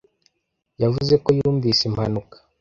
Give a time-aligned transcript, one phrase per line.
[0.81, 2.35] Yavuze ko yumvise impanuka.